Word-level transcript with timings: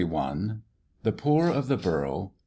THE 1.03 1.11
POOR 1.11 1.49
OF 1.49 1.67
THE 1.67 1.77
BOROUGH. 1.77 2.31